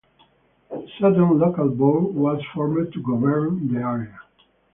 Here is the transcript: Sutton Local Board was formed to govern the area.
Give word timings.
Sutton 0.97 1.37
Local 1.37 1.69
Board 1.69 2.15
was 2.15 2.41
formed 2.55 2.91
to 2.91 3.03
govern 3.03 3.71
the 3.71 3.81
area. 3.81 4.19